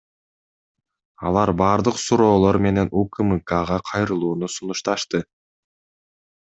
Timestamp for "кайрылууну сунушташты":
3.93-5.27